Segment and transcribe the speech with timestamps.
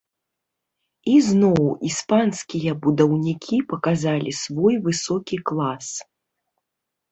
[1.11, 5.95] І зноў іспанскія будаўнікі паказалі свой высокі клас.